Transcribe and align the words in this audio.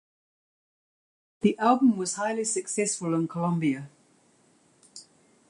The 1.41 1.55
album 1.59 1.95
was 1.95 2.15
highly 2.15 2.43
successful 2.45 3.13
in 3.13 3.27
Colombia. 3.27 3.87